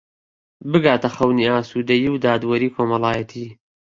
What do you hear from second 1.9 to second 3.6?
و دادوەریی کۆمەڵایەتی